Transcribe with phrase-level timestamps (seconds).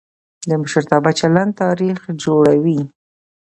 [0.47, 2.79] د مشرتابه چلند تاریخ جوړوي